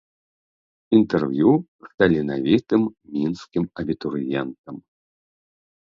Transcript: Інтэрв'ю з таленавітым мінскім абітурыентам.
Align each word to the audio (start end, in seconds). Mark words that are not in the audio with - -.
Інтэрв'ю 0.99 1.51
з 1.59 1.89
таленавітым 2.01 2.81
мінскім 3.21 3.63
абітурыентам. 3.85 4.75